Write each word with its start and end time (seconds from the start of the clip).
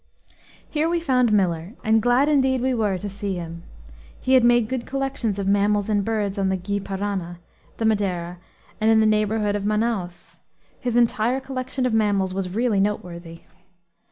Here 0.67 0.89
we 0.89 0.99
found 0.99 1.31
Miller, 1.31 1.75
and 1.83 2.01
glad 2.01 2.27
indeed 2.27 2.59
we 2.59 2.73
were 2.73 2.97
to 2.97 3.07
see 3.07 3.35
him. 3.35 3.61
He 4.19 4.33
had 4.33 4.43
made 4.43 4.67
good 4.67 4.87
collections 4.87 5.37
of 5.37 5.47
mammals 5.47 5.91
and 5.91 6.03
birds 6.03 6.39
on 6.39 6.49
the 6.49 6.57
Gy 6.57 6.79
Parana, 6.79 7.37
the 7.77 7.85
Madeira, 7.85 8.39
and 8.79 8.89
in 8.89 8.99
the 8.99 9.05
neighborhood 9.05 9.55
of 9.55 9.63
Manaos; 9.63 10.39
his 10.79 10.97
entire 10.97 11.39
collection 11.39 11.85
of 11.85 11.93
mammals 11.93 12.33
was 12.33 12.49
really 12.49 12.79
noteworthy. 12.79 13.41